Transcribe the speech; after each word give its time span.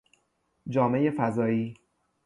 جامهی 0.69 1.11
فضایی 1.11 1.75